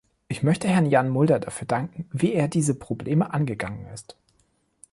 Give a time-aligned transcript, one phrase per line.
[0.29, 4.17] Ich möchte Herrn Jan Mulder dafür danken, wie er diese Probleme angegangen ist.